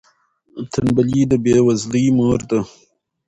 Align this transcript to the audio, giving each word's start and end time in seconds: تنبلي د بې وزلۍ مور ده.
تنبلي 0.71 1.21
د 1.31 1.33
بې 1.43 1.57
وزلۍ 1.67 2.05
مور 2.17 2.39
ده. 2.49 2.59